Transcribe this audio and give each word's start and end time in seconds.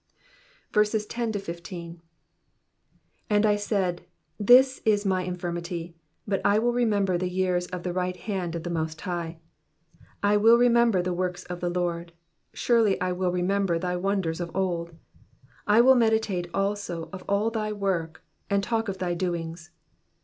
10 0.73 1.31
And 3.29 3.45
I 3.45 3.55
said, 3.55 4.01
This 4.39 4.81
is 4.83 5.05
my 5.05 5.21
infirmity: 5.21 5.95
but 6.27 6.41
I 6.43 6.57
will 6.57 6.73
rctnember 6.73 7.19
the 7.19 7.29
years 7.29 7.67
of 7.67 7.83
the 7.83 7.93
right 7.93 8.17
hand 8.17 8.55
of 8.55 8.63
the 8.63 8.71
most 8.71 8.99
High. 9.01 9.37
1 10.21 10.21
1 10.21 10.21
I 10.31 10.37
will 10.37 10.57
remember 10.57 11.03
the 11.03 11.13
works 11.13 11.43
of 11.43 11.59
the 11.59 11.69
Lord: 11.69 12.13
surely 12.51 12.99
I 12.99 13.11
will 13.11 13.31
remember 13.31 13.77
thy 13.77 13.95
wonders 13.95 14.39
of 14.39 14.49
old. 14.55 14.87
12 14.87 14.99
I 15.67 15.81
will 15.81 15.93
meditate 15.95 16.47
also 16.51 17.07
of 17.13 17.23
all 17.29 17.51
thy 17.51 17.71
work, 17.71 18.23
and 18.49 18.63
talk 18.63 18.87
of 18.89 18.97
thy 18.97 19.13
doings. 19.13 19.69